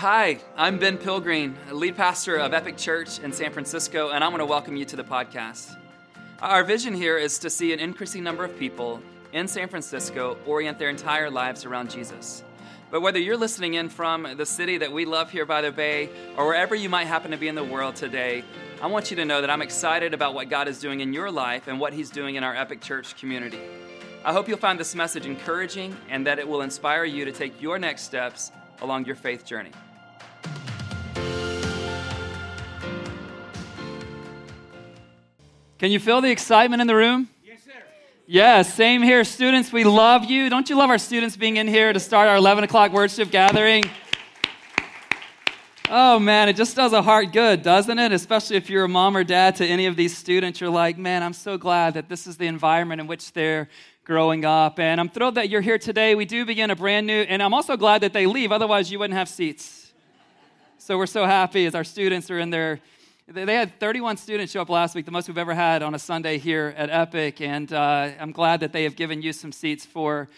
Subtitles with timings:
[0.00, 4.40] Hi, I'm Ben Pilgreen, lead pastor of Epic Church in San Francisco, and I want
[4.40, 5.76] to welcome you to the podcast.
[6.40, 9.02] Our vision here is to see an increasing number of people
[9.34, 12.42] in San Francisco orient their entire lives around Jesus.
[12.90, 16.08] But whether you're listening in from the city that we love here by the Bay
[16.34, 18.42] or wherever you might happen to be in the world today,
[18.80, 21.30] I want you to know that I'm excited about what God is doing in your
[21.30, 23.60] life and what He's doing in our Epic Church community.
[24.24, 27.60] I hope you'll find this message encouraging and that it will inspire you to take
[27.60, 29.72] your next steps along your faith journey.
[35.78, 37.26] Can you feel the excitement in the room?
[37.42, 37.72] Yes, sir.
[38.26, 39.24] Yeah, same here.
[39.24, 40.50] Students, we love you.
[40.50, 43.84] Don't you love our students being in here to start our 11 o'clock worship gathering?
[45.88, 48.12] Oh man, it just does a heart good, doesn't it?
[48.12, 51.22] Especially if you're a mom or dad to any of these students, you're like, man,
[51.22, 53.68] I'm so glad that this is the environment in which they're
[54.04, 54.78] growing up.
[54.78, 56.14] And I'm thrilled that you're here today.
[56.14, 58.98] We do begin a brand new, and I'm also glad that they leave, otherwise, you
[58.98, 59.79] wouldn't have seats.
[60.82, 62.80] So we're so happy as our students are in there.
[63.28, 65.98] they had 31 students show up last week, the most we've ever had on a
[65.98, 69.84] Sunday here at Epic, and uh, I'm glad that they have given you some seats
[69.84, 70.30] for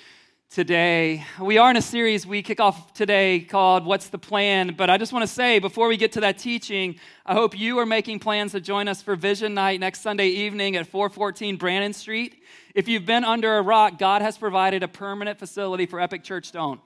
[0.51, 1.25] today.
[1.41, 4.75] We are in a series we kick off today called What's the Plan?
[4.77, 7.79] But I just want to say before we get to that teaching, I hope you
[7.79, 11.93] are making plans to join us for Vision Night next Sunday evening at 414 Brannan
[11.93, 12.43] Street.
[12.75, 16.51] If you've been under a rock, God has provided a permanent facility for Epic Church
[16.51, 16.81] to own.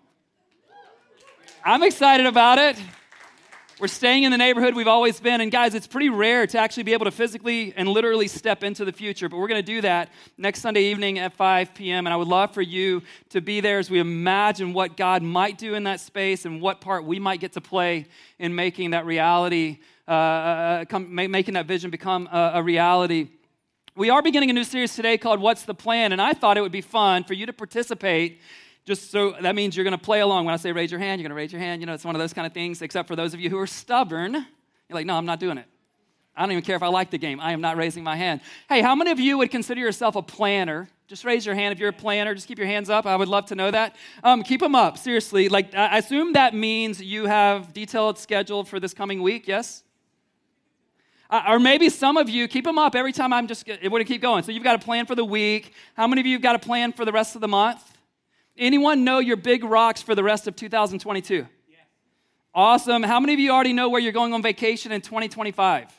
[1.64, 2.76] I'm excited about it.
[3.78, 5.42] We're staying in the neighborhood we've always been.
[5.42, 8.86] And guys, it's pretty rare to actually be able to physically and literally step into
[8.86, 9.28] the future.
[9.28, 12.06] But we're going to do that next Sunday evening at 5 p.m.
[12.06, 15.58] And I would love for you to be there as we imagine what God might
[15.58, 18.06] do in that space and what part we might get to play
[18.38, 23.28] in making that reality, uh, uh come, making that vision become a, a reality.
[23.94, 26.12] We are beginning a new series today called What's the Plan?
[26.12, 28.40] And I thought it would be fun for you to participate
[28.86, 30.44] just so that means you're going to play along.
[30.46, 31.82] When I say raise your hand, you're going to raise your hand.
[31.82, 33.58] You know, it's one of those kind of things, except for those of you who
[33.58, 34.32] are stubborn.
[34.32, 34.44] You're
[34.90, 35.66] like, no, I'm not doing it.
[36.36, 37.40] I don't even care if I like the game.
[37.40, 38.42] I am not raising my hand.
[38.68, 40.88] Hey, how many of you would consider yourself a planner?
[41.08, 42.34] Just raise your hand if you're a planner.
[42.34, 43.06] Just keep your hands up.
[43.06, 43.96] I would love to know that.
[44.22, 45.48] Um, keep them up, seriously.
[45.48, 49.82] Like, I assume that means you have detailed schedule for this coming week, yes?
[51.30, 54.06] Uh, or maybe some of you keep them up every time I'm just, it would
[54.06, 54.44] keep going.
[54.44, 55.72] So you've got a plan for the week.
[55.94, 57.95] How many of you have got a plan for the rest of the month?
[58.58, 61.34] Anyone know your big rocks for the rest of 2022?
[61.68, 61.76] Yeah.
[62.54, 63.02] Awesome.
[63.02, 65.92] How many of you already know where you're going on vacation in 2025?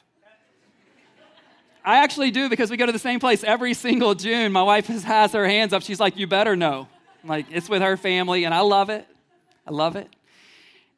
[1.85, 4.51] I actually do because we go to the same place every single June.
[4.51, 5.83] My wife has, her hands up.
[5.83, 6.87] She's like, You better know.
[7.23, 9.07] I'm like, it's with her family, and I love it.
[9.65, 10.09] I love it.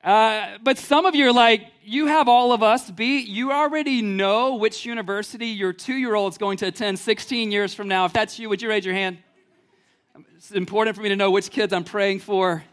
[0.03, 3.27] Uh, but some of you are like, you have all of us beat.
[3.27, 7.73] You already know which university your two year old is going to attend 16 years
[7.73, 8.05] from now.
[8.05, 9.17] If that's you, would you raise your hand?
[10.35, 12.63] It's important for me to know which kids I'm praying for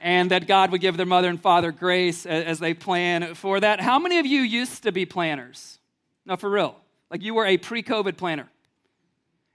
[0.00, 3.80] and that God would give their mother and father grace as they plan for that.
[3.80, 5.78] How many of you used to be planners?
[6.26, 6.76] No, for real.
[7.10, 8.50] Like you were a pre COVID planner.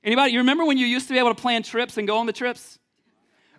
[0.04, 2.26] Anybody, you remember when you used to be able to plan trips and go on
[2.26, 2.80] the trips?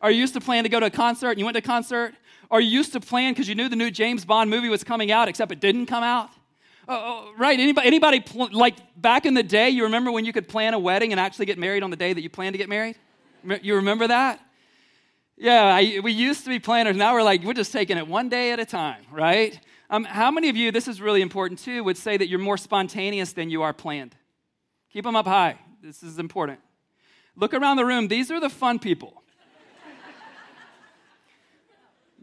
[0.02, 1.62] Or you used to plan to go to a concert and you went to a
[1.62, 2.14] concert?
[2.48, 5.12] Or you used to plan because you knew the new James Bond movie was coming
[5.12, 6.30] out, except it didn't come out?
[6.88, 7.60] Oh, oh, right.
[7.60, 10.78] Anybody, anybody pl- like back in the day, you remember when you could plan a
[10.78, 12.96] wedding and actually get married on the day that you planned to get married?
[13.62, 14.40] You remember that?
[15.36, 16.96] Yeah, I, we used to be planners.
[16.96, 19.58] Now we're like, we're just taking it one day at a time, right?
[19.88, 22.58] Um, how many of you, this is really important too, would say that you're more
[22.58, 24.14] spontaneous than you are planned?
[24.92, 25.58] Keep them up high.
[25.82, 26.60] This is important.
[27.36, 28.08] Look around the room.
[28.08, 29.22] These are the fun people.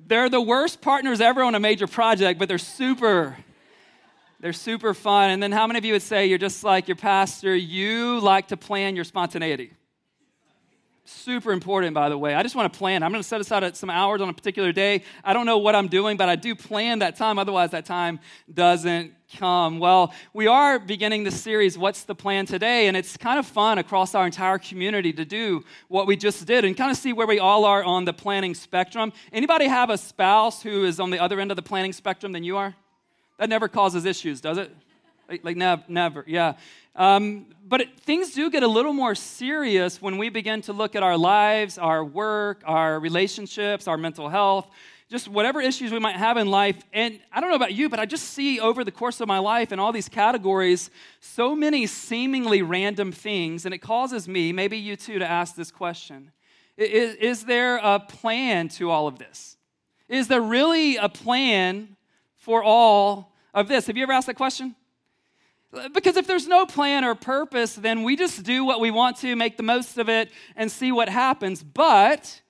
[0.05, 3.35] they're the worst partners ever on a major project, but they're super,
[4.39, 5.31] they're super fun.
[5.31, 8.49] And then how many of you would say you're just like your pastor, you like
[8.49, 9.71] to plan your spontaneity?
[11.09, 12.35] Super important, by the way.
[12.35, 13.01] I just want to plan.
[13.01, 15.03] I'm going to set aside some hours on a particular day.
[15.23, 17.39] I don't know what I'm doing, but I do plan that time.
[17.39, 18.19] Otherwise, that time
[18.53, 19.79] doesn't come.
[19.79, 22.89] Well, we are beginning this series, What's the Plan Today?
[22.89, 26.65] And it's kind of fun across our entire community to do what we just did
[26.65, 29.13] and kind of see where we all are on the planning spectrum.
[29.31, 32.43] Anybody have a spouse who is on the other end of the planning spectrum than
[32.43, 32.75] you are?
[33.39, 34.75] That never causes issues, does it?
[35.29, 36.55] Like, like never, never, yeah.
[36.97, 40.95] Um, but it, things do get a little more serious when we begin to look
[40.95, 44.67] at our lives, our work, our relationships, our mental health,
[45.09, 46.81] just whatever issues we might have in life.
[46.91, 49.37] And I don't know about you, but I just see over the course of my
[49.37, 50.89] life in all these categories
[51.19, 53.65] so many seemingly random things.
[53.65, 56.31] And it causes me, maybe you too, to ask this question
[56.77, 59.55] Is, is there a plan to all of this?
[60.09, 61.95] Is there really a plan
[62.37, 63.87] for all of this?
[63.87, 64.75] Have you ever asked that question?
[65.93, 69.35] Because if there's no plan or purpose, then we just do what we want to,
[69.35, 71.63] make the most of it, and see what happens.
[71.63, 72.41] But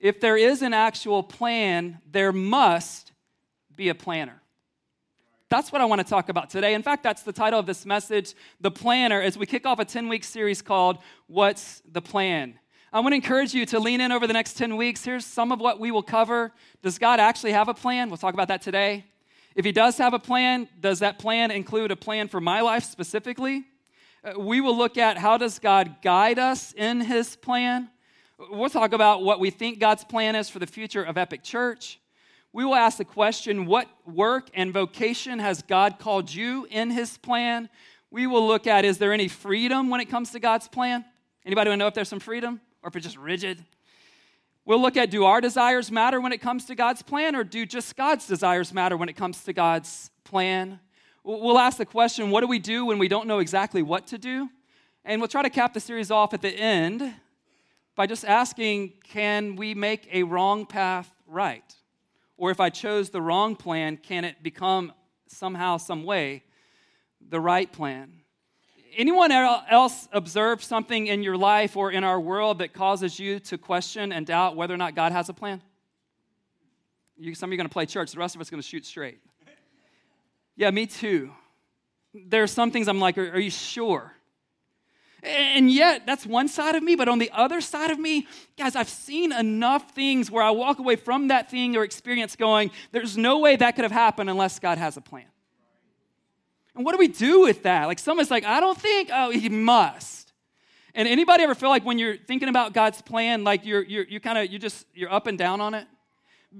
[0.00, 3.12] if there is an actual plan, there must
[3.74, 4.42] be a planner?
[5.48, 6.74] That's what I want to talk about today.
[6.74, 9.84] In fact, that's the title of this message, The Planner, as we kick off a
[9.84, 12.58] 10 week series called What's the Plan?
[12.92, 15.04] I want to encourage you to lean in over the next 10 weeks.
[15.04, 16.52] Here's some of what we will cover.
[16.82, 18.08] Does God actually have a plan?
[18.08, 19.04] We'll talk about that today.
[19.56, 22.84] If He does have a plan, does that plan include a plan for my life
[22.84, 23.64] specifically?
[24.22, 27.90] Uh, we will look at how does God guide us in His plan.
[28.38, 31.98] We'll talk about what we think God's plan is for the future of Epic Church
[32.56, 37.18] we will ask the question what work and vocation has God called you in his
[37.18, 37.68] plan?
[38.10, 41.04] We will look at is there any freedom when it comes to God's plan?
[41.44, 43.62] Anybody want to know if there's some freedom or if it's just rigid?
[44.66, 47.64] We'll look at do our desires matter when it comes to God's plan or do
[47.64, 50.80] just God's desires matter when it comes to God's plan?
[51.22, 54.18] We'll ask the question what do we do when we don't know exactly what to
[54.18, 54.48] do?
[55.04, 57.14] And we'll try to cap the series off at the end
[57.94, 61.76] by just asking can we make a wrong path right?
[62.36, 64.92] Or if I chose the wrong plan, can it become
[65.28, 66.42] somehow, some way,
[67.20, 68.14] the right plan?
[68.96, 73.58] Anyone else observe something in your life or in our world that causes you to
[73.58, 75.60] question and doubt whether or not God has a plan?
[77.18, 78.62] You, some of you are going to play church, the rest of us are going
[78.62, 79.18] to shoot straight.
[80.56, 81.30] Yeah, me too.
[82.14, 84.12] There are some things I'm like, are, are you sure?
[85.22, 88.26] And yet, that's one side of me, but on the other side of me,
[88.56, 92.70] guys, I've seen enough things where I walk away from that thing or experience going,
[92.92, 95.26] there's no way that could have happened unless God has a plan.
[96.76, 97.86] And what do we do with that?
[97.86, 100.32] Like, someone's like, I don't think, oh, he must.
[100.94, 104.20] And anybody ever feel like when you're thinking about God's plan, like you're, you're you
[104.20, 105.86] kind of, you just, you're up and down on it?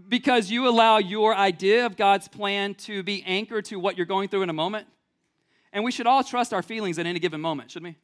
[0.09, 4.29] Because you allow your idea of God's plan to be anchored to what you're going
[4.29, 4.89] through in a moment?
[5.73, 7.97] And we should all trust our feelings at any given moment, shouldn't we?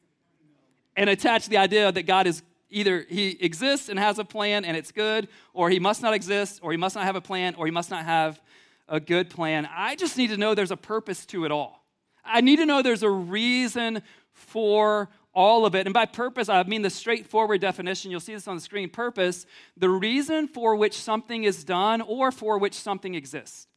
[0.95, 4.75] and attach the idea that God is either he exists and has a plan and
[4.75, 7.65] it's good, or he must not exist, or he must not have a plan, or
[7.65, 8.41] he must not have
[8.87, 9.67] a good plan.
[9.71, 11.82] I just need to know there's a purpose to it all.
[12.25, 15.87] I need to know there's a reason for all of it.
[15.87, 18.11] And by purpose, I mean the straightforward definition.
[18.11, 18.89] You'll see this on the screen.
[18.89, 23.67] Purpose, the reason for which something is done or for which something exists.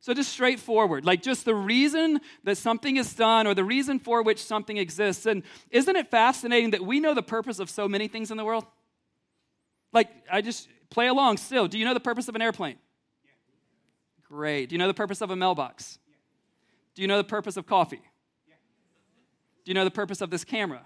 [0.00, 4.22] So, just straightforward, like just the reason that something is done or the reason for
[4.22, 5.24] which something exists.
[5.24, 8.44] And isn't it fascinating that we know the purpose of so many things in the
[8.44, 8.66] world?
[9.94, 11.68] Like, I just play along still.
[11.68, 12.76] Do you know the purpose of an airplane?
[14.28, 14.68] Great.
[14.68, 15.98] Do you know the purpose of a mailbox?
[16.94, 18.02] Do you know the purpose of coffee?
[19.64, 20.82] Do you know the purpose of this camera?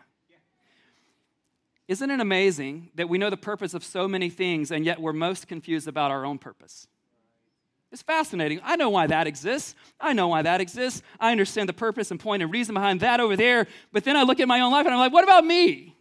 [1.88, 5.14] Isn't it amazing that we know the purpose of so many things and yet we're
[5.14, 6.86] most confused about our own purpose?
[7.90, 8.60] It's fascinating.
[8.62, 9.74] I know why that exists.
[9.98, 11.02] I know why that exists.
[11.18, 13.66] I understand the purpose and point and reason behind that over there.
[13.92, 15.96] But then I look at my own life and I'm like, what about me?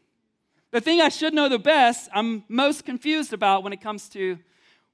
[0.71, 4.37] The thing I should know the best, I'm most confused about when it comes to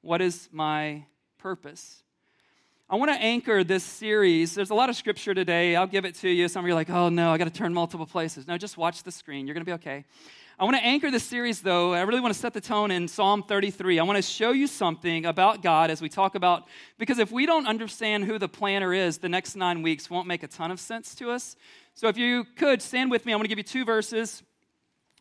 [0.01, 1.05] what is my
[1.39, 2.03] purpose.
[2.93, 4.53] I want to anchor this series.
[4.53, 5.75] There's a lot of scripture today.
[5.75, 6.47] I'll give it to you.
[6.47, 8.47] Some of you are like, oh no, I got to turn multiple places.
[8.47, 9.47] No, just watch the screen.
[9.47, 10.05] You're going to be okay.
[10.59, 11.95] I want to anchor this series, though.
[11.95, 13.97] I really want to set the tone in Psalm 33.
[13.97, 16.67] I want to show you something about God as we talk about,
[16.99, 20.43] because if we don't understand who the planner is, the next nine weeks won't make
[20.43, 21.55] a ton of sense to us.
[21.95, 24.43] So if you could stand with me, I want to give you two verses.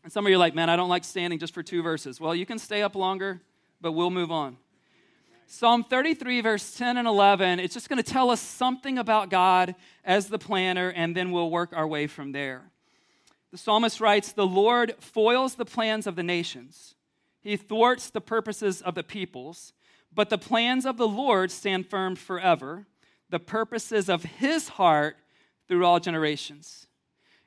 [0.03, 2.21] And some of you are like, man, I don't like standing just for two verses.
[2.21, 3.41] Well, you can stay up longer,
[3.81, 4.57] but we'll move on.
[5.45, 9.75] Psalm 33, verse 10 and 11, it's just going to tell us something about God
[10.03, 12.71] as the planner, and then we'll work our way from there.
[13.51, 16.95] The psalmist writes The Lord foils the plans of the nations,
[17.41, 19.73] he thwarts the purposes of the peoples,
[20.13, 22.87] but the plans of the Lord stand firm forever,
[23.29, 25.17] the purposes of his heart
[25.67, 26.87] through all generations.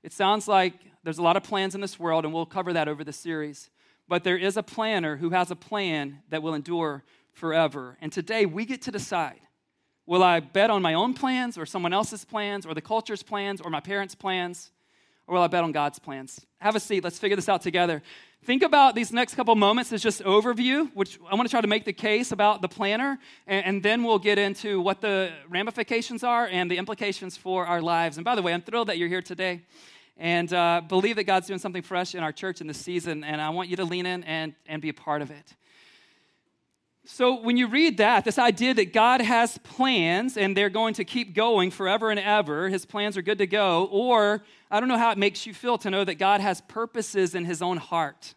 [0.03, 2.89] It sounds like there's a lot of plans in this world, and we'll cover that
[2.89, 3.71] over the series.
[4.09, 7.03] But there is a planner who has a plan that will endure
[7.37, 7.97] forever.
[8.01, 9.41] And today we get to decide
[10.07, 13.61] will I bet on my own plans or someone else's plans or the culture's plans
[13.61, 14.71] or my parents' plans?
[15.27, 16.47] or will I bet on God's plans?
[16.61, 17.03] Have a seat.
[17.03, 18.03] Let's figure this out together.
[18.45, 21.67] Think about these next couple moments as just overview, which I want to try to
[21.67, 26.23] make the case about the planner, and, and, then we'll get into what the ramifications
[26.23, 28.19] are and the implications for our lives.
[28.19, 29.63] And by the way, I'm thrilled that you're here today
[30.17, 33.41] and uh, believe that God's doing something fresh in our church in this season, and
[33.41, 35.57] I want you to lean in and, and be a part of it.
[37.09, 41.05] So, when you read that, this idea that God has plans and they're going to
[41.05, 44.99] keep going forever and ever, his plans are good to go, or I don't know
[44.99, 48.35] how it makes you feel to know that God has purposes in his own heart.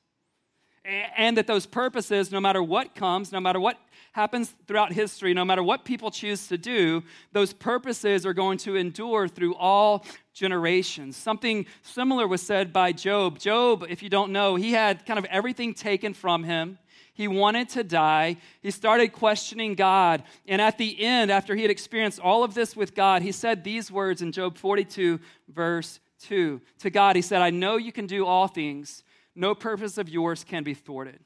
[0.85, 3.79] And that those purposes, no matter what comes, no matter what
[4.11, 8.75] happens throughout history, no matter what people choose to do, those purposes are going to
[8.75, 11.17] endure through all generations.
[11.17, 13.39] Something similar was said by Job.
[13.39, 16.77] Job, if you don't know, he had kind of everything taken from him
[17.19, 18.37] He wanted to die.
[18.61, 20.23] He started questioning God.
[20.47, 23.61] And at the end, after he had experienced all of this with God, he said
[23.61, 26.61] these words in Job 42, verse 2.
[26.77, 29.03] To God, he said, I know you can do all things,
[29.35, 31.19] no purpose of yours can be thwarted.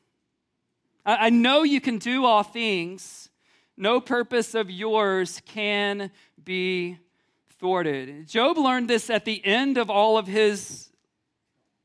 [1.05, 3.29] I know you can do all things,
[3.77, 6.09] no purpose of yours can
[6.43, 6.97] be
[7.59, 8.27] thwarted.
[8.27, 10.89] Job learned this at the end of all of his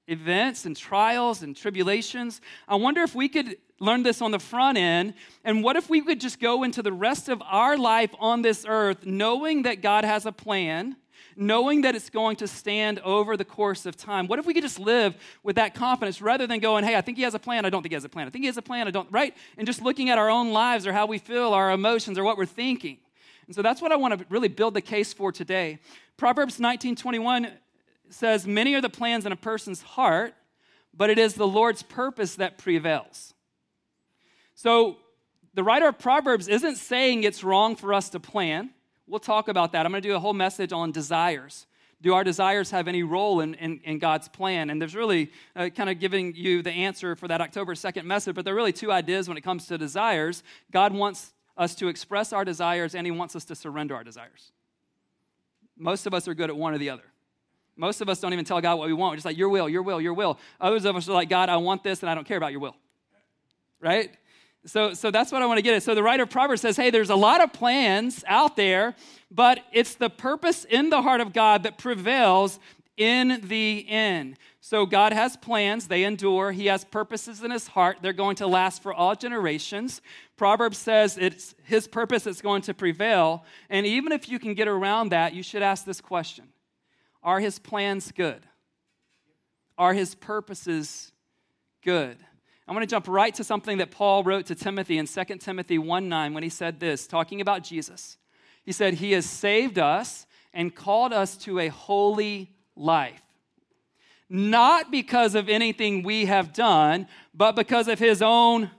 [0.06, 2.40] events and trials and tribulations.
[2.66, 5.14] I wonder if we could learn this on the front end.
[5.44, 8.64] And what if we could just go into the rest of our life on this
[8.68, 10.96] earth knowing that God has a plan?
[11.40, 14.26] knowing that it's going to stand over the course of time.
[14.26, 17.16] What if we could just live with that confidence rather than going, hey, I think
[17.16, 18.26] he has a plan, I don't think he has a plan.
[18.26, 19.36] I think he has a plan, I don't, right?
[19.56, 22.36] And just looking at our own lives or how we feel, our emotions, or what
[22.36, 22.98] we're thinking.
[23.46, 25.78] And so that's what I want to really build the case for today.
[26.16, 27.52] Proverbs 19:21
[28.10, 30.34] says, Many are the plans in a person's heart,
[30.92, 33.34] but it is the Lord's purpose that prevails.
[34.58, 34.96] So
[35.54, 38.70] the writer of Proverbs isn't saying it's wrong for us to plan.
[39.06, 39.86] We'll talk about that.
[39.86, 41.68] I'm going to do a whole message on desires.
[42.02, 44.70] Do our desires have any role in, in, in God's plan?
[44.70, 48.34] And there's really uh, kind of giving you the answer for that October 2nd message,
[48.34, 50.42] but there are really two ideas when it comes to desires.
[50.72, 54.50] God wants us to express our desires, and He wants us to surrender our desires.
[55.76, 57.04] Most of us are good at one or the other.
[57.76, 59.12] Most of us don't even tell God what we want.
[59.12, 60.36] We're just like, your will, your will, your will.
[60.60, 62.60] Others of us are like, God, I want this, and I don't care about your
[62.60, 62.74] will.
[63.80, 64.10] Right?
[64.66, 65.82] So, so that's what I want to get at.
[65.82, 68.94] So the writer of Proverbs says, hey, there's a lot of plans out there,
[69.30, 72.58] but it's the purpose in the heart of God that prevails
[72.96, 74.36] in the end.
[74.60, 76.52] So God has plans, they endure.
[76.52, 80.02] He has purposes in his heart, they're going to last for all generations.
[80.36, 83.44] Proverbs says it's his purpose that's going to prevail.
[83.70, 86.48] And even if you can get around that, you should ask this question
[87.22, 88.44] Are his plans good?
[89.78, 91.12] Are his purposes
[91.82, 92.18] good?
[92.68, 95.78] I want to jump right to something that Paul wrote to Timothy in 2 Timothy
[95.78, 98.18] 1 9 when he said this, talking about Jesus.
[98.62, 103.22] He said, He has saved us and called us to a holy life,
[104.28, 108.70] not because of anything we have done, but because of His own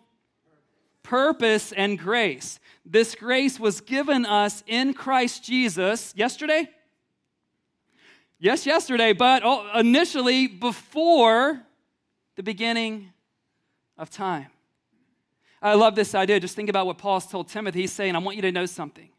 [1.01, 2.59] purpose and grace.
[2.85, 6.69] This grace was given us in Christ Jesus yesterday?
[8.37, 11.63] Yes, yesterday, but oh, initially before
[12.35, 13.13] the beginning
[13.99, 14.47] of time.
[15.61, 16.39] I love this idea.
[16.39, 17.81] Just think about what Paul's told Timothy.
[17.81, 19.09] He's saying, I want you to know something.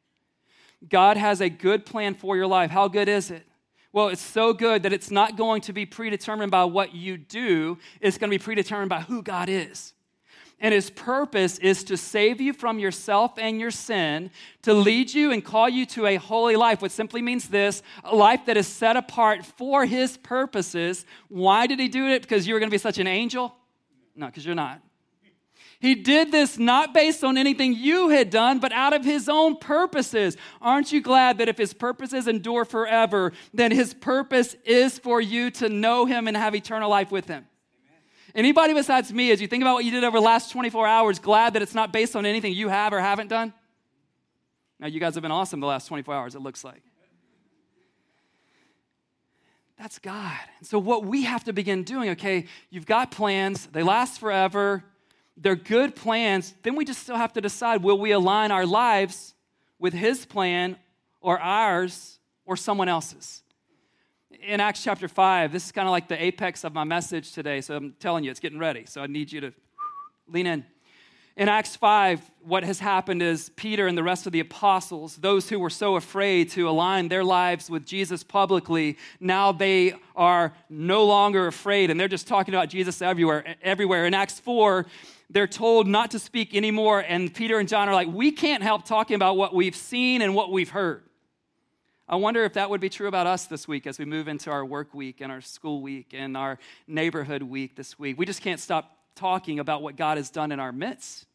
[0.89, 2.71] God has a good plan for your life.
[2.71, 3.47] How good is it?
[3.93, 7.79] Well, it's so good that it's not going to be predetermined by what you do,
[8.01, 9.93] it's going to be predetermined by who God is.
[10.63, 14.31] And his purpose is to save you from yourself and your sin,
[14.63, 18.15] to lead you and call you to a holy life, which simply means this a
[18.15, 21.07] life that is set apart for his purposes.
[21.29, 22.23] Why did he do it?
[22.23, 23.57] Because you were going to be such an angel?
[24.21, 24.83] No, because you're not.
[25.81, 29.57] He did this not based on anything you had done, but out of his own
[29.57, 30.37] purposes.
[30.61, 35.51] Aren't you glad that if his purposes endure forever, then his purpose is for you
[35.53, 37.47] to know him and have eternal life with him?
[37.87, 38.03] Amen.
[38.35, 41.19] Anybody besides me, as you think about what you did over the last 24 hours,
[41.19, 43.55] glad that it's not based on anything you have or haven't done?
[44.79, 46.83] Now, you guys have been awesome the last 24 hours, it looks like.
[49.81, 50.39] That's God.
[50.59, 54.85] And so, what we have to begin doing, okay, you've got plans, they last forever,
[55.39, 56.55] they're good plans.
[56.63, 59.35] Then we just still have to decide will we align our lives
[59.79, 60.77] with His plan
[61.23, 63.43] or ours or someone else's?
[64.47, 67.63] In Acts chapter 5, this is kind of like the apex of my message today.
[67.63, 68.85] So, I'm telling you, it's getting ready.
[68.85, 69.53] So, I need you to
[70.29, 70.67] lean in.
[71.41, 75.49] In Acts 5, what has happened is Peter and the rest of the apostles, those
[75.49, 81.07] who were so afraid to align their lives with Jesus publicly, now they are no
[81.07, 83.57] longer afraid and they're just talking about Jesus everywhere.
[83.63, 84.05] everywhere.
[84.05, 84.85] In Acts 4,
[85.31, 88.85] they're told not to speak anymore, and Peter and John are like, We can't help
[88.85, 91.05] talking about what we've seen and what we've heard.
[92.07, 94.51] I wonder if that would be true about us this week as we move into
[94.51, 98.19] our work week and our school week and our neighborhood week this week.
[98.19, 101.27] We just can't stop talking about what God has done in our midst.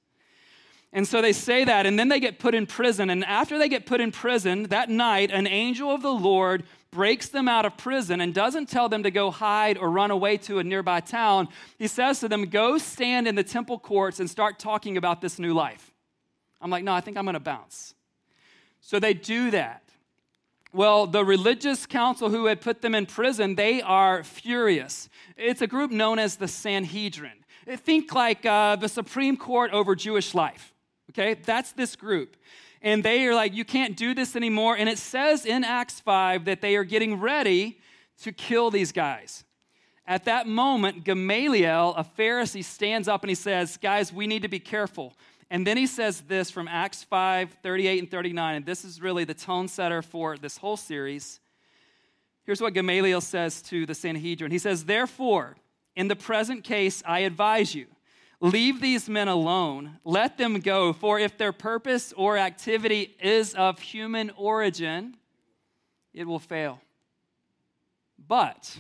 [0.96, 3.10] And so they say that, and then they get put in prison.
[3.10, 7.28] And after they get put in prison, that night, an angel of the Lord breaks
[7.28, 10.60] them out of prison and doesn't tell them to go hide or run away to
[10.60, 11.50] a nearby town.
[11.78, 15.38] He says to them, Go stand in the temple courts and start talking about this
[15.38, 15.92] new life.
[16.62, 17.94] I'm like, No, I think I'm going to bounce.
[18.80, 19.84] So they do that.
[20.72, 25.10] Well, the religious council who had put them in prison, they are furious.
[25.36, 27.44] It's a group known as the Sanhedrin.
[27.68, 30.72] Think like uh, the Supreme Court over Jewish life.
[31.12, 32.36] Okay, that's this group.
[32.82, 34.76] And they are like, you can't do this anymore.
[34.78, 37.80] And it says in Acts 5 that they are getting ready
[38.22, 39.44] to kill these guys.
[40.08, 44.48] At that moment, Gamaliel, a Pharisee, stands up and he says, Guys, we need to
[44.48, 45.14] be careful.
[45.50, 49.24] And then he says this from Acts 5 38 and 39, and this is really
[49.24, 51.40] the tone setter for this whole series.
[52.46, 55.56] Here's what Gamaliel says to the Sanhedrin He says, Therefore,
[55.96, 57.88] in the present case, I advise you,
[58.40, 63.80] leave these men alone, let them go, for if their purpose or activity is of
[63.80, 65.16] human origin,
[66.14, 66.82] it will fail.
[68.28, 68.78] But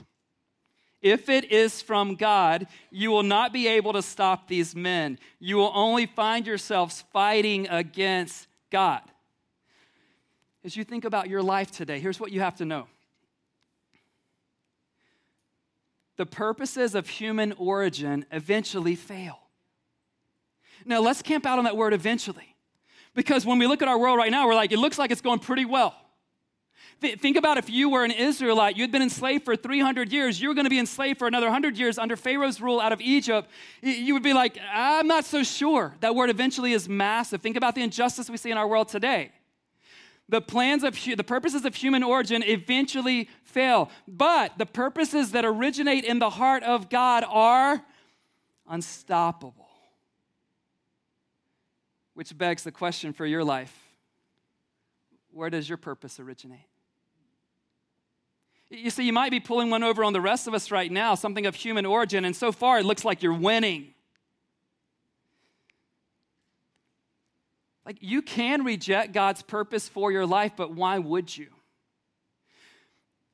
[1.02, 5.20] if it is from God, you will not be able to stop these men.
[5.40, 9.02] You will only find yourselves fighting against God.
[10.64, 12.88] As you think about your life today, here's what you have to know
[16.18, 19.45] the purposes of human origin eventually fail.
[20.84, 22.56] Now, let's camp out on that word eventually.
[23.14, 25.22] Because when we look at our world right now, we're like, it looks like it's
[25.22, 25.96] going pretty well.
[27.02, 30.54] Think about if you were an Israelite, you'd been enslaved for 300 years, you were
[30.54, 33.50] going to be enslaved for another 100 years under Pharaoh's rule out of Egypt.
[33.82, 35.94] You would be like, I'm not so sure.
[36.00, 37.42] That word eventually is massive.
[37.42, 39.32] Think about the injustice we see in our world today.
[40.30, 46.06] The plans of the purposes of human origin eventually fail, but the purposes that originate
[46.06, 47.84] in the heart of God are
[48.68, 49.65] unstoppable.
[52.16, 53.86] Which begs the question for your life
[55.36, 56.60] where does your purpose originate?
[58.70, 61.14] You see, you might be pulling one over on the rest of us right now,
[61.14, 63.94] something of human origin, and so far it looks like you're winning.
[67.86, 71.48] Like, you can reject God's purpose for your life, but why would you?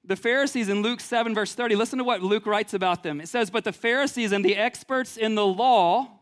[0.04, 3.22] The Pharisees in Luke 7, verse 30, listen to what Luke writes about them.
[3.22, 6.21] It says, But the Pharisees and the experts in the law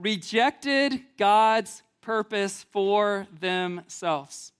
[0.00, 4.52] rejected God's purpose for themselves.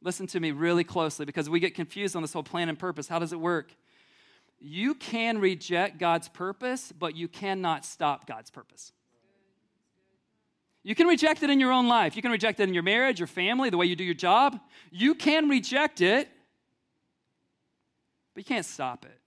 [0.00, 3.08] Listen to me really closely because we get confused on this whole plan and purpose.
[3.08, 3.74] How does it work?
[4.60, 8.92] You can reject God's purpose, but you cannot stop God's purpose.
[10.82, 12.16] You can reject it in your own life.
[12.16, 14.58] You can reject it in your marriage, your family, the way you do your job.
[14.90, 16.28] You can reject it,
[18.34, 19.18] but you can't stop it.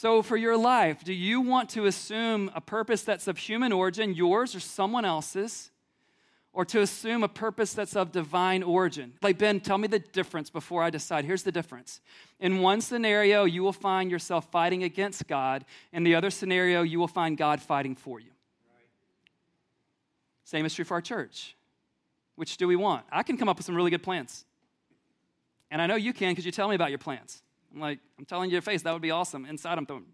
[0.00, 4.14] So, for your life, do you want to assume a purpose that's of human origin,
[4.14, 5.70] yours or someone else's,
[6.54, 9.12] or to assume a purpose that's of divine origin?
[9.20, 11.26] Like, Ben, tell me the difference before I decide.
[11.26, 12.00] Here's the difference.
[12.38, 15.66] In one scenario, you will find yourself fighting against God.
[15.92, 18.30] In the other scenario, you will find God fighting for you.
[20.44, 21.54] Same is true for our church.
[22.36, 23.04] Which do we want?
[23.12, 24.46] I can come up with some really good plans.
[25.70, 27.42] And I know you can because you tell me about your plans.
[27.72, 29.46] I'm like, I'm telling you your face, that would be awesome.
[29.46, 30.06] Inside, I'm thinking,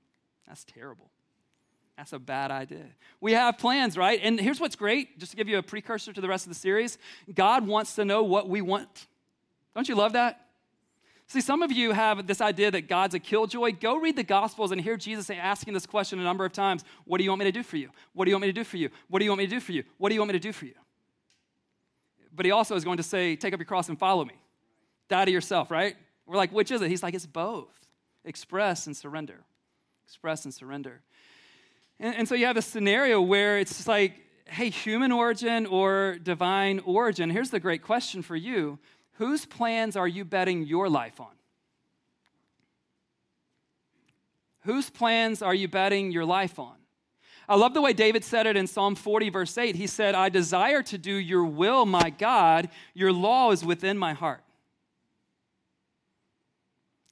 [0.47, 1.11] that's terrible.
[1.97, 2.85] That's a bad idea.
[3.21, 4.21] We have plans, right?
[4.23, 6.59] And here's what's great, just to give you a precursor to the rest of the
[6.59, 6.99] series
[7.33, 9.07] God wants to know what we want.
[9.75, 10.43] Don't you love that?
[11.29, 13.73] See, some of you have this idea that God's a killjoy.
[13.73, 17.19] Go read the Gospels and hear Jesus asking this question a number of times What
[17.19, 17.91] do you want me to do for you?
[18.13, 18.91] What do you want me to do for you?
[19.09, 19.83] What do you want me to do for you?
[19.99, 20.75] What do you want me to do for you?
[22.33, 24.35] But he also is going to say, Take up your cross and follow me.
[25.09, 25.97] Die to yourself, right?
[26.27, 26.89] We're like, Which is it?
[26.89, 27.73] He's like, It's both
[28.25, 29.45] express and surrender.
[30.07, 31.03] Express and surrender.
[31.99, 34.15] And, and so you have a scenario where it's like,
[34.47, 37.31] Hey, human origin or divine origin.
[37.31, 38.79] Here's the great question for you
[39.13, 41.29] Whose plans are you betting your life on?
[44.61, 46.75] Whose plans are you betting your life on?
[47.49, 49.77] I love the way David said it in Psalm 40, verse 8.
[49.77, 52.69] He said, I desire to do your will, my God.
[52.93, 54.43] Your law is within my heart.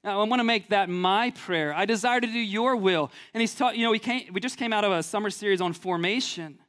[0.05, 1.73] Now, I want to make that my prayer.
[1.73, 3.11] I desire to do your will.
[3.33, 5.61] And he's taught, you know, we, came, we just came out of a summer series
[5.61, 6.59] on formation.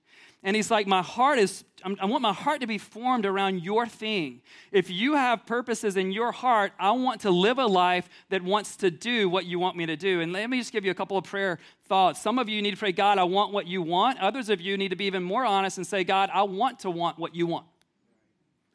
[0.43, 3.87] And he's like, My heart is, I want my heart to be formed around your
[3.87, 4.41] thing.
[4.73, 8.75] If you have purposes in your heart, I want to live a life that wants
[8.77, 10.23] to do what you want me to do.
[10.23, 12.23] And let me just give you a couple of prayer thoughts.
[12.23, 14.19] Some of you need to pray, God, I want what you want.
[14.19, 16.91] Others of you need to be even more honest and say, God, I want to
[16.91, 17.67] want what you want.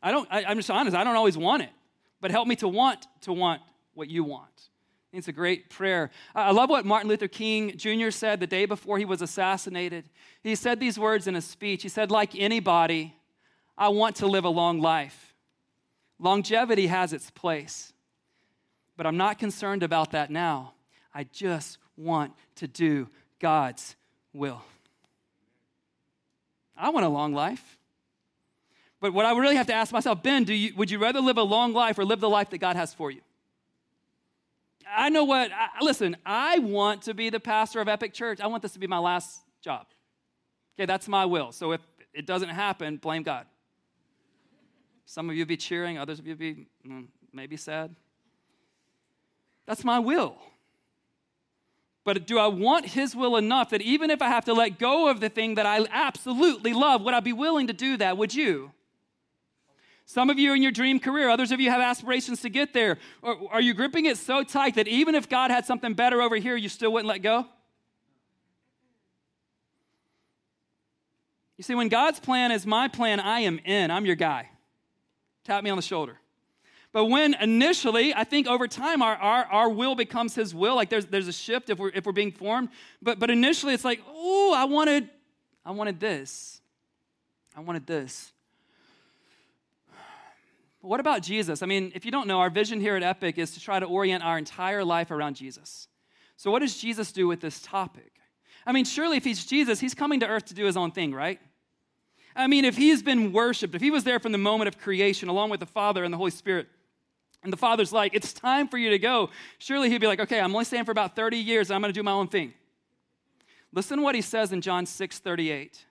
[0.04, 1.70] I don't, I, I'm just honest, I don't always want it,
[2.20, 3.62] but help me to want to want
[3.94, 4.70] what you want.
[5.14, 6.10] It's a great prayer.
[6.34, 8.12] I love what Martin Luther King Jr.
[8.12, 10.10] said the day before he was assassinated.
[10.42, 11.84] He said these words in a speech.
[11.84, 13.14] He said, Like anybody,
[13.78, 15.36] I want to live a long life.
[16.18, 17.94] Longevity has its place,
[18.96, 20.74] but I'm not concerned about that now.
[21.14, 23.96] I just want to do God's
[24.32, 24.62] will.
[26.78, 27.78] I want a long life.
[29.02, 31.38] But what I really have to ask myself, Ben, do you, would you rather live
[31.38, 33.22] a long life or live the life that God has for you?
[34.96, 38.40] I know what, I, listen, I want to be the pastor of Epic Church.
[38.42, 39.88] I want this to be my last job.
[40.76, 41.52] Okay, that's my will.
[41.52, 41.82] So if
[42.14, 43.46] it doesn't happen, blame God.
[45.06, 47.96] Some of you be cheering, others of you be mm, maybe sad.
[49.66, 50.38] That's my will.
[52.04, 55.10] But do I want His will enough that even if I have to let go
[55.10, 58.18] of the thing that I absolutely love, would I be willing to do that?
[58.18, 58.72] Would you?
[60.12, 62.98] Some of you in your dream career, others of you have aspirations to get there.
[63.22, 66.36] Or are you gripping it so tight that even if God had something better over
[66.36, 67.46] here, you still wouldn't let go?
[71.56, 73.90] You see, when God's plan is my plan, I am in.
[73.90, 74.50] I'm your guy.
[75.46, 76.18] Tap me on the shoulder.
[76.92, 80.76] But when initially, I think over time, our, our, our will becomes his will.
[80.76, 82.68] Like there's, there's a shift if we're, if we're being formed.
[83.02, 85.10] But, but initially, it's like, oh, I wanted,
[85.66, 86.60] I wanted this.
[87.56, 88.34] I wanted this.
[90.82, 91.62] But what about Jesus?
[91.62, 93.86] I mean, if you don't know, our vision here at Epic is to try to
[93.86, 95.88] orient our entire life around Jesus.
[96.38, 98.12] So, what does Jesus do with this topic?
[98.66, 101.14] I mean, surely if he's Jesus, he's coming to earth to do his own thing,
[101.14, 101.40] right?
[102.36, 105.30] I mean, if he's been worshiped, if he was there from the moment of creation
[105.30, 106.68] along with the Father and the Holy Spirit,
[107.44, 109.30] and the father's like, It's time for you to go.
[109.58, 111.94] Surely he'd be like, Okay, I'm only staying for about 30 years and I'm going
[111.94, 112.54] to do my own thing.
[113.74, 115.86] Listen to what he says in John 6 38.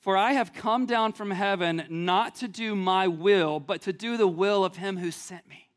[0.00, 4.16] For I have come down from heaven not to do my will, but to do
[4.16, 5.68] the will of him who sent me.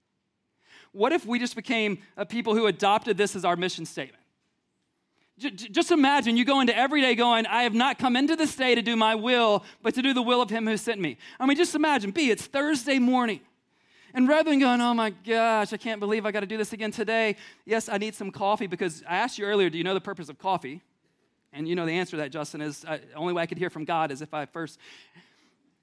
[0.94, 4.24] What if we just became a people who adopted this as our mission statement?
[5.38, 8.76] Just imagine you go into every day going, I have not come into this day
[8.76, 11.18] to do my will, but to do the will of him who sent me.
[11.40, 13.42] I mean, just imagine, B, it's Thursday morning.
[14.14, 16.72] And rather than going, oh my gosh, I can't believe I got to do this
[16.72, 19.96] again today, yes, I need some coffee because I asked you earlier, do you know
[19.96, 20.82] the purpose of coffee?
[21.54, 23.58] And you know the answer to that, Justin, is uh, the only way I could
[23.58, 24.80] hear from God is if I first.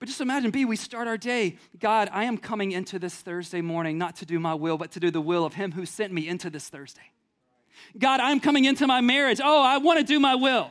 [0.01, 1.59] But just imagine, B, we start our day.
[1.79, 5.01] God, I am coming into this Thursday morning not to do my will, but to
[5.01, 7.13] do the will of Him who sent me into this Thursday.
[7.99, 9.41] God, I'm coming into my marriage.
[9.43, 10.71] Oh, I want to do my will.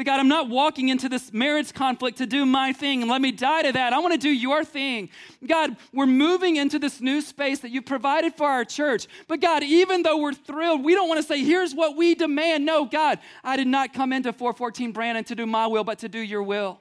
[0.00, 3.20] But God, I'm not walking into this marriage conflict to do my thing and let
[3.20, 3.92] me die to that.
[3.92, 5.10] I want to do your thing.
[5.46, 9.08] God, we're moving into this new space that you provided for our church.
[9.28, 12.64] But God, even though we're thrilled, we don't want to say, here's what we demand.
[12.64, 16.08] No, God, I did not come into 414 Brannan to do my will, but to
[16.08, 16.80] do your will.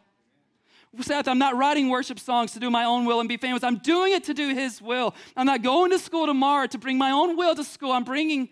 [1.01, 3.65] Seth, I'm not writing worship songs to do my own will and be famous.
[3.65, 5.13] I'm doing it to do His will.
[5.35, 7.91] I'm not going to school tomorrow to bring my own will to school.
[7.91, 8.47] I'm bringing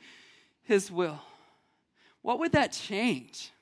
[0.64, 1.22] His will.
[2.22, 3.54] What would that change?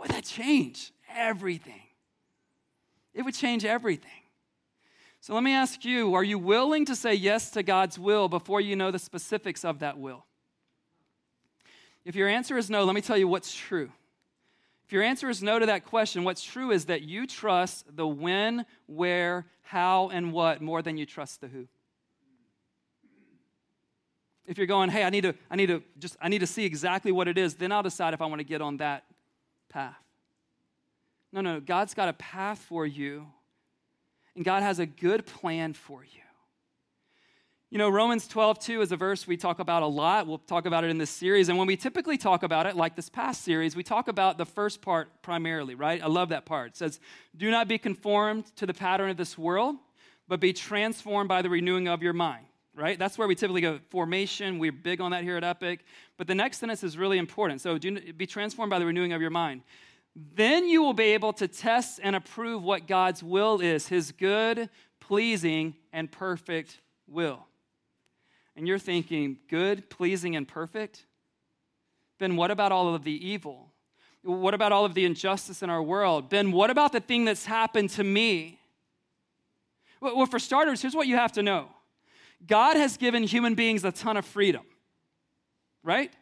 [0.00, 0.92] Would that change?
[1.14, 1.82] Everything.
[3.14, 4.10] It would change everything.
[5.20, 8.60] So let me ask you are you willing to say yes to God's will before
[8.60, 10.24] you know the specifics of that will?
[12.04, 13.90] If your answer is no, let me tell you what's true.
[14.86, 18.06] If your answer is no to that question, what's true is that you trust the
[18.06, 21.68] when, where, how, and what more than you trust the who.
[24.46, 26.64] If you're going, hey, I need to, I need to just, I need to see
[26.64, 29.04] exactly what it is, then I'll decide if I want to get on that
[29.78, 29.96] path.
[31.32, 33.26] No, no, God's got a path for you,
[34.34, 36.22] and God has a good plan for you.
[37.70, 40.26] You know, Romans 12, 2 is a verse we talk about a lot.
[40.26, 41.48] We'll talk about it in this series.
[41.48, 44.46] And when we typically talk about it, like this past series, we talk about the
[44.46, 46.02] first part primarily, right?
[46.02, 46.70] I love that part.
[46.70, 46.98] It says,
[47.36, 49.76] Do not be conformed to the pattern of this world,
[50.26, 52.46] but be transformed by the renewing of your mind,
[52.78, 52.98] right?
[52.98, 53.80] That's where we typically go.
[53.90, 55.84] Formation, we're big on that here at Epic.
[56.16, 57.60] But the next sentence is really important.
[57.60, 59.62] So, do be transformed by the renewing of your mind.
[60.34, 64.68] Then you will be able to test and approve what God's will is, his good,
[65.00, 67.48] pleasing, and perfect will
[68.58, 71.06] and you're thinking, good, pleasing, and perfect,
[72.18, 73.70] then what about all of the evil?
[74.24, 76.28] What about all of the injustice in our world?
[76.28, 78.58] Ben, what about the thing that's happened to me?
[80.00, 81.68] Well, for starters, here's what you have to know
[82.46, 84.62] God has given human beings a ton of freedom,
[85.82, 86.12] right?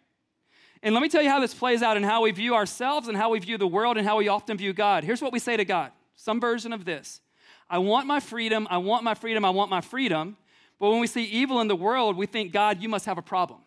[0.83, 3.16] And let me tell you how this plays out and how we view ourselves and
[3.16, 5.05] how we view the world and how we often view God.
[5.05, 7.20] Here's what we say to God some version of this
[7.68, 10.37] I want my freedom, I want my freedom, I want my freedom.
[10.79, 13.22] But when we see evil in the world, we think, God, you must have a
[13.22, 13.61] problem.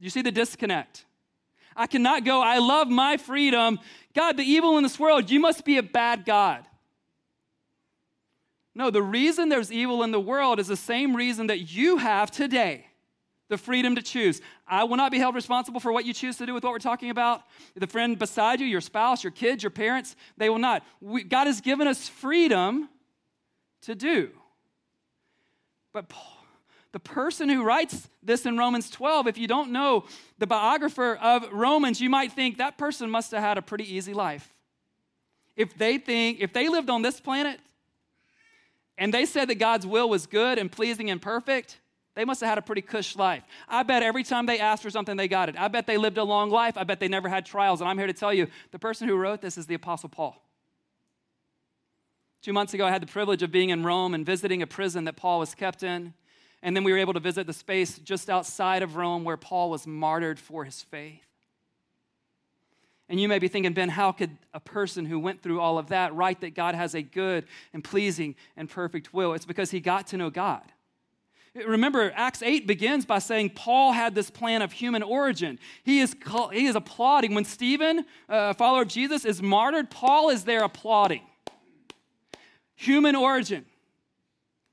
[0.00, 1.04] You see the disconnect.
[1.76, 3.78] I cannot go, I love my freedom.
[4.12, 6.66] God, the evil in this world, you must be a bad God.
[8.78, 12.30] No, the reason there's evil in the world is the same reason that you have
[12.30, 12.86] today
[13.48, 14.40] the freedom to choose.
[14.68, 16.78] I will not be held responsible for what you choose to do with what we're
[16.78, 17.42] talking about.
[17.74, 20.84] The friend beside you, your spouse, your kids, your parents, they will not.
[21.00, 22.88] We, God has given us freedom
[23.82, 24.30] to do.
[25.92, 26.12] But
[26.92, 30.04] the person who writes this in Romans 12, if you don't know
[30.38, 34.12] the biographer of Romans, you might think that person must have had a pretty easy
[34.14, 34.46] life.
[35.56, 37.58] If they think, if they lived on this planet
[38.98, 41.78] and they said that God's will was good and pleasing and perfect,
[42.14, 43.44] they must have had a pretty cush life.
[43.68, 45.54] I bet every time they asked for something, they got it.
[45.56, 46.76] I bet they lived a long life.
[46.76, 47.80] I bet they never had trials.
[47.80, 50.42] And I'm here to tell you the person who wrote this is the Apostle Paul.
[52.42, 55.04] Two months ago, I had the privilege of being in Rome and visiting a prison
[55.04, 56.12] that Paul was kept in.
[56.60, 59.70] And then we were able to visit the space just outside of Rome where Paul
[59.70, 61.27] was martyred for his faith.
[63.08, 65.88] And you may be thinking, Ben, how could a person who went through all of
[65.88, 69.32] that write that God has a good and pleasing and perfect will?
[69.32, 70.62] It's because he got to know God.
[71.54, 75.58] Remember, Acts 8 begins by saying Paul had this plan of human origin.
[75.82, 76.14] He is,
[76.52, 77.34] he is applauding.
[77.34, 81.22] When Stephen, uh, a follower of Jesus, is martyred, Paul is there applauding.
[82.76, 83.64] Human origin,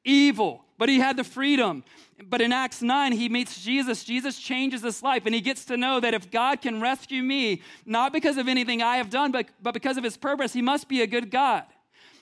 [0.06, 1.84] evil, but he had the freedom.
[2.30, 4.04] But in Acts 9, he meets Jesus.
[4.04, 7.62] Jesus changes his life, and he gets to know that if God can rescue me,
[7.86, 10.88] not because of anything I have done, but, but because of his purpose, he must
[10.88, 11.64] be a good God.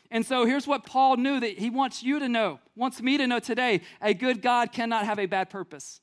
[0.09, 3.27] And so here's what Paul knew that he wants you to know, wants me to
[3.27, 6.01] know today a good God cannot have a bad purpose.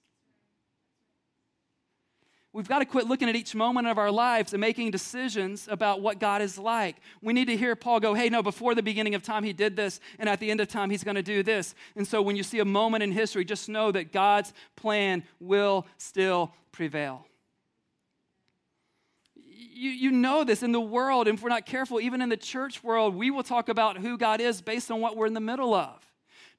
[2.53, 6.01] We've got to quit looking at each moment of our lives and making decisions about
[6.01, 6.97] what God is like.
[7.23, 9.77] We need to hear Paul go, hey, no, before the beginning of time, he did
[9.77, 11.77] this, and at the end of time, he's going to do this.
[11.95, 15.87] And so when you see a moment in history, just know that God's plan will
[15.97, 17.25] still prevail.
[19.37, 22.37] You, you know this in the world, and if we're not careful, even in the
[22.37, 25.41] church world, we will talk about who God is based on what we're in the
[25.41, 26.05] middle of.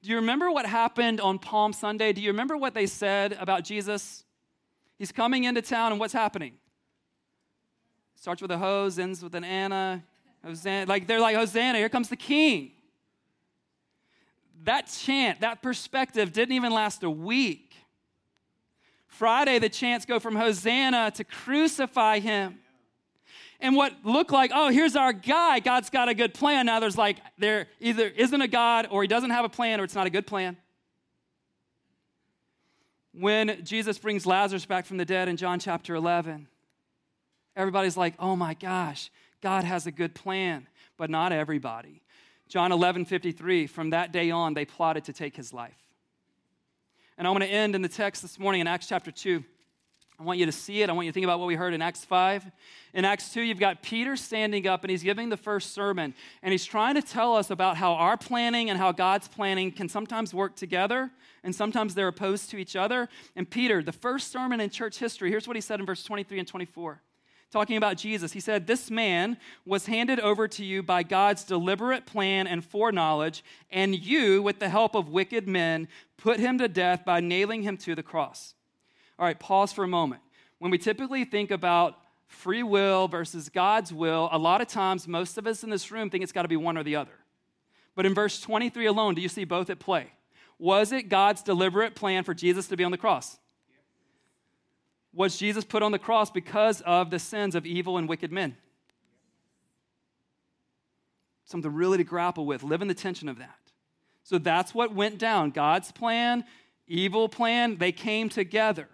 [0.02, 2.14] Do you remember what happened on Palm Sunday?
[2.14, 4.24] Do you remember what they said about Jesus?
[5.02, 6.52] He's coming into town, and what's happening?
[8.14, 10.04] Starts with a hose, ends with an Anna.
[10.44, 10.86] Hosanna.
[10.86, 12.70] Like they're like, Hosanna, here comes the king.
[14.62, 17.74] That chant, that perspective didn't even last a week.
[19.08, 22.60] Friday, the chants go from Hosanna to crucify him.
[23.58, 26.66] And what looked like, oh, here's our guy, God's got a good plan.
[26.66, 29.84] Now there's like, there either isn't a God or he doesn't have a plan or
[29.84, 30.56] it's not a good plan
[33.12, 36.48] when Jesus brings Lazarus back from the dead in John chapter 11.
[37.54, 39.10] Everybody's like, oh my gosh,
[39.42, 42.02] God has a good plan, but not everybody.
[42.48, 45.76] John 11, 53, from that day on, they plotted to take his life.
[47.18, 49.44] And I want to end in the text this morning in Acts chapter 2.
[50.22, 50.88] I want you to see it.
[50.88, 52.48] I want you to think about what we heard in Acts 5.
[52.94, 56.14] In Acts 2, you've got Peter standing up and he's giving the first sermon.
[56.44, 59.88] And he's trying to tell us about how our planning and how God's planning can
[59.88, 61.10] sometimes work together
[61.42, 63.08] and sometimes they're opposed to each other.
[63.34, 66.38] And Peter, the first sermon in church history, here's what he said in verse 23
[66.38, 67.02] and 24.
[67.50, 72.06] Talking about Jesus, he said, This man was handed over to you by God's deliberate
[72.06, 77.04] plan and foreknowledge, and you, with the help of wicked men, put him to death
[77.04, 78.54] by nailing him to the cross.
[79.18, 80.22] All right, pause for a moment.
[80.58, 85.38] When we typically think about free will versus God's will, a lot of times most
[85.38, 87.12] of us in this room think it's got to be one or the other.
[87.94, 90.12] But in verse 23 alone, do you see both at play?
[90.58, 93.38] Was it God's deliberate plan for Jesus to be on the cross?
[95.12, 98.56] Was Jesus put on the cross because of the sins of evil and wicked men?
[101.44, 102.62] Something really to grapple with.
[102.62, 103.58] Live in the tension of that.
[104.22, 105.50] So that's what went down.
[105.50, 106.44] God's plan,
[106.86, 108.88] evil plan, they came together.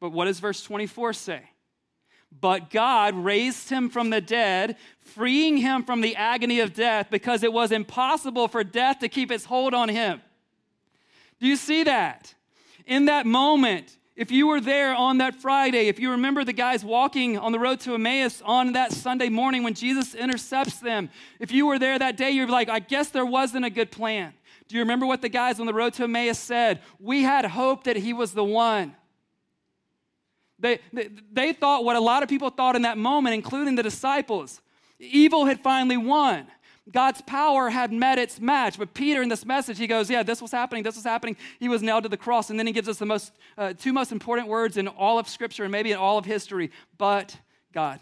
[0.00, 1.42] But what does verse 24 say?
[2.38, 7.42] But God raised him from the dead, freeing him from the agony of death because
[7.42, 10.22] it was impossible for death to keep its hold on him.
[11.40, 12.34] Do you see that?
[12.86, 16.84] In that moment, if you were there on that Friday, if you remember the guys
[16.84, 21.08] walking on the road to Emmaus on that Sunday morning when Jesus intercepts them,
[21.38, 24.34] if you were there that day, you're like, I guess there wasn't a good plan.
[24.68, 26.80] Do you remember what the guys on the road to Emmaus said?
[27.00, 28.94] We had hope that he was the one.
[30.60, 33.82] They, they, they thought what a lot of people thought in that moment, including the
[33.82, 34.60] disciples.
[34.98, 36.46] Evil had finally won.
[36.92, 38.78] God's power had met its match.
[38.78, 41.36] But Peter, in this message, he goes, Yeah, this was happening, this was happening.
[41.58, 42.50] He was nailed to the cross.
[42.50, 45.28] And then he gives us the most, uh, two most important words in all of
[45.28, 47.36] Scripture and maybe in all of history but
[47.72, 48.00] God.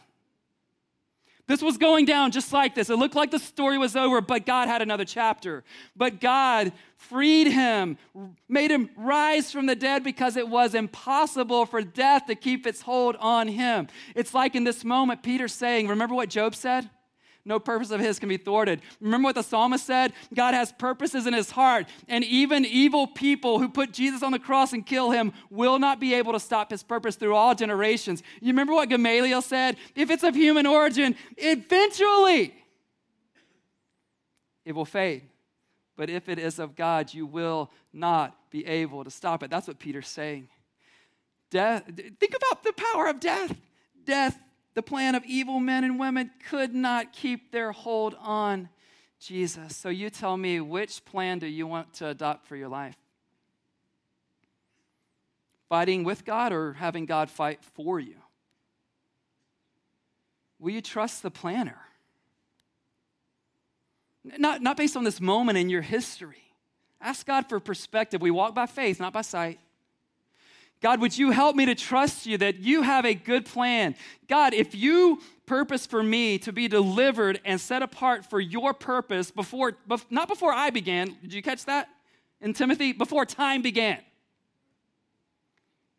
[1.48, 2.90] This was going down just like this.
[2.90, 5.64] It looked like the story was over, but God had another chapter.
[5.96, 7.96] But God freed him,
[8.50, 12.82] made him rise from the dead because it was impossible for death to keep its
[12.82, 13.88] hold on him.
[14.14, 16.90] It's like in this moment, Peter saying, Remember what Job said?
[17.48, 18.82] No purpose of his can be thwarted.
[19.00, 20.12] Remember what the psalmist said?
[20.34, 24.38] God has purposes in his heart, and even evil people who put Jesus on the
[24.38, 28.22] cross and kill him will not be able to stop his purpose through all generations.
[28.42, 29.78] You remember what Gamaliel said?
[29.94, 32.54] If it's of human origin, eventually
[34.66, 35.22] it will fade.
[35.96, 39.48] But if it is of God, you will not be able to stop it.
[39.48, 40.48] That's what Peter's saying.
[41.50, 41.84] Death,
[42.20, 43.56] think about the power of death.
[44.04, 44.38] Death
[44.78, 48.68] the plan of evil men and women could not keep their hold on
[49.18, 49.74] Jesus.
[49.74, 52.94] So you tell me, which plan do you want to adopt for your life?
[55.68, 58.14] Fighting with God or having God fight for you?
[60.60, 61.80] Will you trust the planner?
[64.22, 66.54] Not, not based on this moment in your history.
[67.00, 68.22] Ask God for perspective.
[68.22, 69.58] We walk by faith, not by sight.
[70.80, 73.96] God, would you help me to trust you that you have a good plan?
[74.28, 79.30] God, if you purpose for me to be delivered and set apart for your purpose
[79.30, 79.76] before,
[80.08, 81.88] not before I began, did you catch that
[82.40, 82.92] in Timothy?
[82.92, 83.98] Before time began.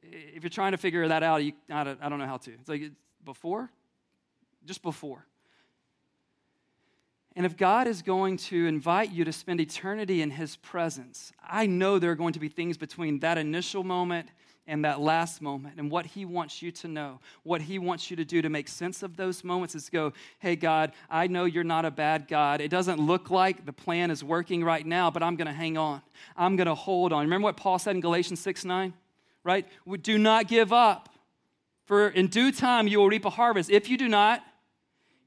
[0.01, 2.51] If you're trying to figure that out, you, I, don't, know how to.
[2.51, 2.91] It's like
[3.25, 3.69] before,
[4.65, 5.25] just before.
[7.35, 11.65] And if God is going to invite you to spend eternity in His presence, I
[11.65, 14.29] know there are going to be things between that initial moment
[14.69, 15.75] and that last moment.
[15.77, 18.67] And what He wants you to know, what He wants you to do to make
[18.67, 22.61] sense of those moments is go, hey, God, I know you're not a bad God.
[22.61, 25.77] It doesn't look like the plan is working right now, but I'm going to hang
[25.77, 26.01] on.
[26.37, 27.21] I'm going to hold on.
[27.21, 28.93] Remember what Paul said in Galatians 6 9?
[29.43, 29.67] Right?
[30.01, 31.09] Do not give up,
[31.85, 34.43] for in due time you will reap a harvest if you do not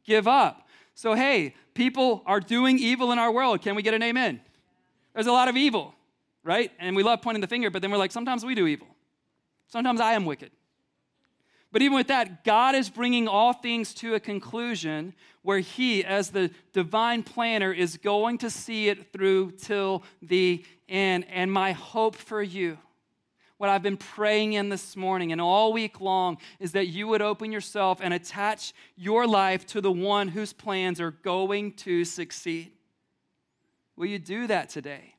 [0.05, 0.68] give up.
[0.94, 3.62] So, hey, people are doing evil in our world.
[3.62, 4.40] Can we get an amen?
[5.14, 5.94] There's a lot of evil,
[6.44, 6.70] right?
[6.78, 8.87] And we love pointing the finger, but then we're like, sometimes we do evil.
[9.72, 10.50] Sometimes I am wicked.
[11.72, 16.28] But even with that, God is bringing all things to a conclusion where He, as
[16.28, 21.24] the divine planner, is going to see it through till the end.
[21.30, 22.76] And my hope for you,
[23.56, 27.22] what I've been praying in this morning and all week long, is that you would
[27.22, 32.72] open yourself and attach your life to the one whose plans are going to succeed.
[33.96, 35.14] Will you do that today?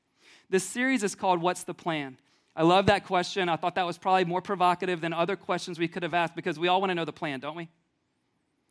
[0.48, 2.20] This series is called What's the Plan?
[2.56, 3.50] I love that question.
[3.50, 6.60] I thought that was probably more provocative than other questions we could have asked because
[6.60, 7.68] we all want to know the plan, don't we?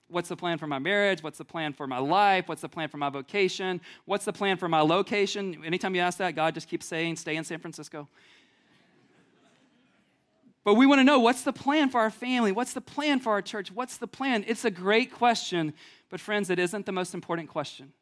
[0.06, 1.22] What's the plan for my marriage?
[1.22, 2.46] What's the plan for my life?
[2.46, 3.80] What's the plan for my vocation?
[4.04, 5.64] What's the plan for my location?
[5.64, 8.08] Anytime you ask that, God just keeps saying, stay in San Francisco.
[10.64, 12.52] But we want to know what's the plan for our family?
[12.52, 13.72] What's the plan for our church?
[13.72, 14.44] What's the plan?
[14.46, 15.72] It's a great question,
[16.08, 17.92] but friends, it isn't the most important question.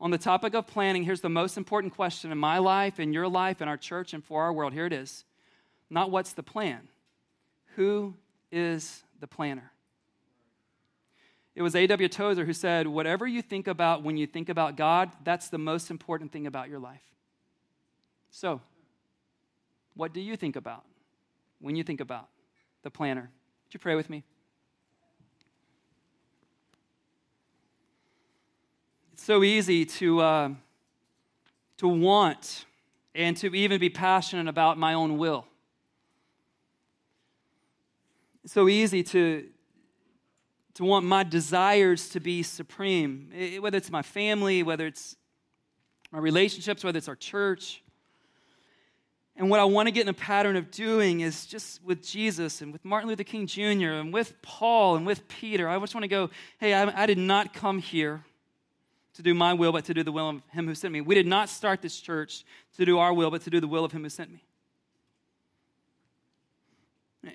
[0.00, 3.28] On the topic of planning, here's the most important question in my life, in your
[3.28, 4.72] life, in our church, and for our world.
[4.72, 5.24] Here it is
[5.90, 6.88] not what's the plan.
[7.76, 8.14] Who
[8.52, 9.72] is the planner?
[11.54, 12.08] It was A.W.
[12.08, 15.90] Tozer who said, Whatever you think about when you think about God, that's the most
[15.90, 17.02] important thing about your life.
[18.30, 18.60] So,
[19.94, 20.84] what do you think about
[21.60, 22.28] when you think about
[22.82, 23.22] the planner?
[23.22, 24.22] Would you pray with me?
[29.12, 30.50] It's so easy to, uh,
[31.78, 32.66] to want
[33.16, 35.44] and to even be passionate about my own will
[38.48, 39.46] so easy to,
[40.74, 45.16] to want my desires to be supreme, eh, eh, whether it's my family, whether it's
[46.10, 47.82] my relationships, whether it's our church.
[49.36, 52.62] And what I want to get in a pattern of doing is just with Jesus
[52.62, 53.90] and with Martin Luther King Jr.
[53.90, 55.68] and with Paul and with Peter.
[55.68, 58.24] I just want to go, hey, I, I did not come here
[59.14, 61.02] to do my will, but to do the will of Him who sent me.
[61.02, 62.44] We did not start this church
[62.78, 64.42] to do our will, but to do the will of Him who sent me.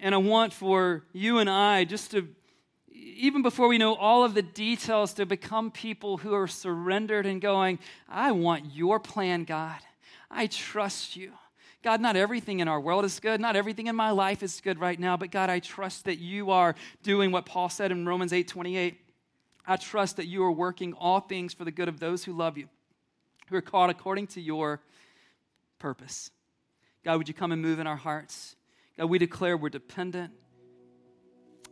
[0.01, 2.27] And I want for you and I just to,
[2.91, 7.41] even before we know all of the details, to become people who are surrendered and
[7.41, 9.79] going, I want your plan, God.
[10.31, 11.33] I trust you.
[11.83, 13.41] God, not everything in our world is good.
[13.41, 16.49] Not everything in my life is good right now, but God, I trust that you
[16.49, 18.99] are doing what Paul said in Romans 8 28.
[19.65, 22.57] I trust that you are working all things for the good of those who love
[22.57, 22.67] you,
[23.49, 24.81] who are called according to your
[25.77, 26.31] purpose.
[27.03, 28.55] God, would you come and move in our hearts?
[28.97, 30.33] God, we declare we're dependent.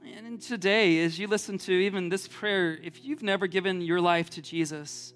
[0.04, 4.32] And today, as you listen to even this prayer, if you've never given your life
[4.32, 5.14] to Jesus,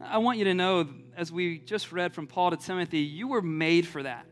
[0.00, 3.40] I want you to know, as we just read from Paul to Timothy, you were
[3.40, 4.26] made for that.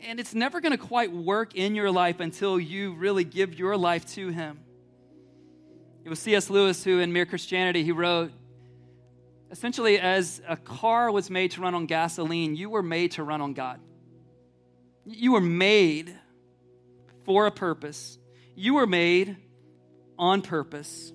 [0.00, 3.76] And it's never going to quite work in your life until you really give your
[3.76, 4.60] life to Him.
[6.04, 6.48] It was C.S.
[6.48, 8.30] Lewis who, in Mere Christianity, he wrote,
[9.50, 13.40] essentially, as a car was made to run on gasoline, you were made to run
[13.40, 13.80] on God.
[15.10, 16.14] You were made
[17.24, 18.18] for a purpose.
[18.54, 19.36] You were made
[20.18, 21.12] on purpose.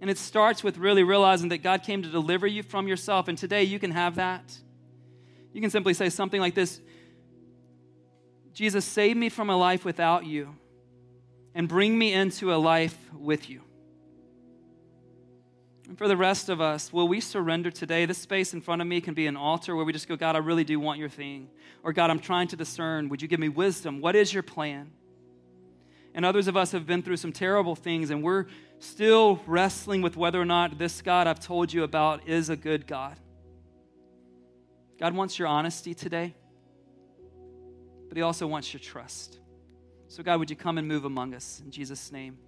[0.00, 3.28] And it starts with really realizing that God came to deliver you from yourself.
[3.28, 4.56] And today you can have that.
[5.52, 6.80] You can simply say something like this
[8.52, 10.56] Jesus, save me from a life without you
[11.54, 13.62] and bring me into a life with you.
[15.90, 18.06] And for the rest of us, will we surrender today?
[18.06, 20.36] This space in front of me can be an altar where we just go, God,
[20.36, 21.48] I really do want your thing.
[21.82, 23.08] Or, God, I'm trying to discern.
[23.08, 24.00] Would you give me wisdom?
[24.00, 24.92] What is your plan?
[26.14, 28.46] And others of us have been through some terrible things, and we're
[28.78, 32.86] still wrestling with whether or not this God I've told you about is a good
[32.86, 33.18] God.
[34.96, 36.36] God wants your honesty today,
[38.06, 39.40] but He also wants your trust.
[40.06, 42.38] So, God, would you come and move among us in Jesus' name?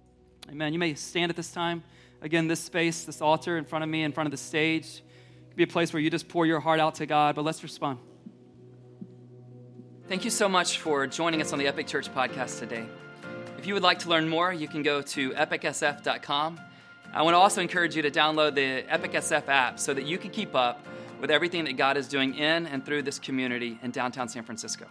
[0.49, 0.71] Amen.
[0.71, 1.83] You may stand at this time.
[2.23, 5.03] Again, this space, this altar in front of me, in front of the stage,
[5.49, 7.61] could be a place where you just pour your heart out to God, but let's
[7.61, 7.99] respond.
[10.07, 12.85] Thank you so much for joining us on the Epic Church podcast today.
[13.57, 16.59] If you would like to learn more, you can go to epicsf.com.
[17.13, 20.17] I want to also encourage you to download the Epic SF app so that you
[20.17, 20.85] can keep up
[21.19, 24.85] with everything that God is doing in and through this community in downtown San Francisco.